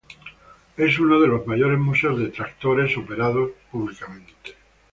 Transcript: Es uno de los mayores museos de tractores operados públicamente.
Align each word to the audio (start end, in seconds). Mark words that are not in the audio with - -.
Es 0.77 0.97
uno 0.97 1.19
de 1.19 1.27
los 1.27 1.45
mayores 1.45 1.77
museos 1.77 2.17
de 2.17 2.29
tractores 2.29 2.97
operados 2.97 3.51
públicamente. 3.71 4.55